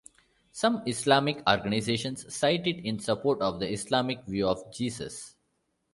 Some 0.51 0.81
Islamic 0.87 1.47
organizations 1.47 2.25
cite 2.33 2.65
it 2.65 2.83
in 2.83 2.97
support 2.97 3.39
of 3.39 3.59
the 3.59 3.71
Islamic 3.71 4.23
view 4.25 4.47
of 4.47 4.73
Jesus. 4.73 5.35